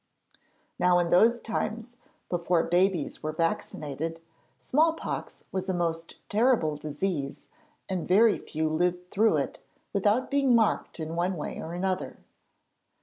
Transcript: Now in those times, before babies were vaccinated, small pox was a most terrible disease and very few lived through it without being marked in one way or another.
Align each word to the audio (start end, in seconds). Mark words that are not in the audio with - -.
Now 0.79 0.97
in 0.97 1.11
those 1.11 1.39
times, 1.39 1.95
before 2.27 2.63
babies 2.63 3.21
were 3.21 3.33
vaccinated, 3.33 4.19
small 4.59 4.93
pox 4.93 5.43
was 5.51 5.69
a 5.69 5.75
most 5.75 6.15
terrible 6.27 6.75
disease 6.75 7.45
and 7.87 8.07
very 8.07 8.39
few 8.39 8.67
lived 8.67 9.11
through 9.11 9.37
it 9.37 9.61
without 9.93 10.31
being 10.31 10.55
marked 10.55 10.99
in 10.99 11.15
one 11.15 11.35
way 11.37 11.59
or 11.61 11.73
another. 11.75 12.17